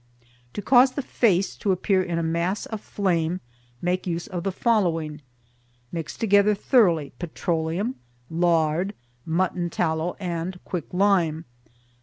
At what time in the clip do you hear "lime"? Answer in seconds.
10.91-11.45